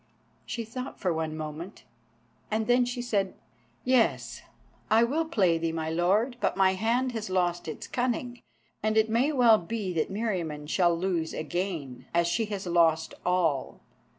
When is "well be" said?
9.31-9.93